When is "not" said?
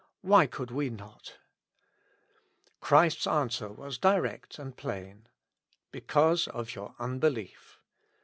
0.89-1.37